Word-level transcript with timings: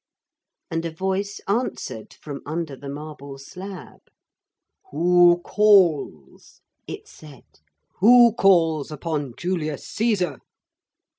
And 0.71 0.83
a 0.83 0.89
voice 0.89 1.39
answered 1.47 2.15
from 2.15 2.41
under 2.43 2.75
the 2.75 2.89
marble 2.89 3.37
slab. 3.37 4.01
'Who 4.89 5.41
calls?' 5.45 6.61
it 6.87 7.07
said. 7.07 7.43
'Who 7.99 8.33
calls 8.33 8.89
upon 8.89 9.35
Julius 9.37 9.87
Caesar?' 9.89 10.39